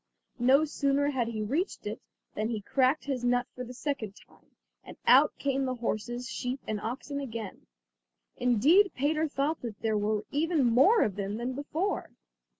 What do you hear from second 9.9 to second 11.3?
were even more of